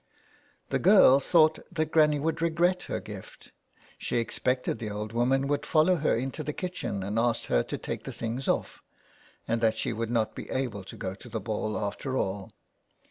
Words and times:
The 0.69 0.79
girl 0.79 1.19
thought 1.19 1.59
that 1.71 1.91
Granny 1.91 2.17
would 2.19 2.41
regret 2.41 2.81
her 2.89 2.99
gift. 2.99 3.51
She 3.99 4.17
expected 4.17 4.79
the 4.79 4.89
old 4.89 5.13
woman 5.13 5.45
would 5.47 5.63
follow 5.63 5.97
her 5.97 6.15
into 6.15 6.41
the 6.41 6.53
kitchen 6.53 7.03
and 7.03 7.19
ask 7.19 7.45
her 7.49 7.61
to 7.61 7.77
take 7.77 8.05
the 8.05 8.11
things 8.11 8.47
off, 8.47 8.81
and 9.47 9.61
that 9.61 9.77
she 9.77 9.93
would 9.93 10.09
not 10.09 10.33
be 10.33 10.49
able 10.49 10.83
to 10.85 10.97
go 10.97 11.13
to 11.13 11.29
the 11.29 11.39
ball 11.39 11.77
after 11.77 12.17
all. 12.17 12.49